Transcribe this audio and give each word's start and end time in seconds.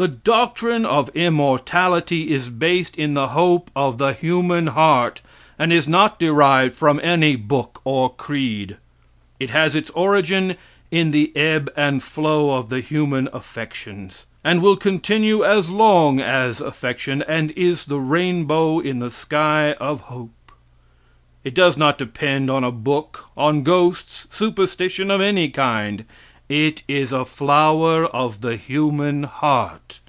The 0.00 0.06
doctrine 0.06 0.86
of 0.86 1.08
immortality 1.08 2.30
is 2.30 2.50
based 2.50 2.94
in 2.94 3.14
the 3.14 3.30
hope 3.30 3.68
of 3.74 3.98
the 3.98 4.12
human 4.12 4.68
heart, 4.68 5.22
and 5.58 5.72
is 5.72 5.88
not 5.88 6.20
derived 6.20 6.76
from 6.76 7.00
any 7.02 7.34
book 7.34 7.80
or 7.82 8.14
creed. 8.14 8.76
It 9.40 9.50
has 9.50 9.74
its 9.74 9.90
origin 9.90 10.56
in 10.92 11.10
the 11.10 11.32
ebb 11.36 11.68
and 11.76 12.00
flow 12.00 12.56
of 12.56 12.68
the 12.68 12.78
human 12.78 13.28
affections, 13.32 14.26
and 14.44 14.62
will 14.62 14.76
continue 14.76 15.44
as 15.44 15.68
long 15.68 16.20
as 16.20 16.60
affection, 16.60 17.22
and 17.26 17.50
is 17.56 17.86
the 17.86 17.98
rainbow 17.98 18.78
in 18.78 19.00
the 19.00 19.10
sky 19.10 19.72
of 19.80 20.02
hope. 20.02 20.52
It 21.42 21.54
does 21.54 21.76
not 21.76 21.98
depend 21.98 22.52
on 22.52 22.62
a 22.62 22.70
book, 22.70 23.24
on 23.36 23.64
ghosts, 23.64 24.28
superstition 24.30 25.10
of 25.10 25.20
any 25.20 25.48
kind; 25.48 26.04
it 26.50 26.82
is 26.88 27.12
a 27.12 27.26
flower 27.26 28.06
of 28.06 28.40
the 28.40 28.56
human 28.56 29.24
heart. 29.24 30.00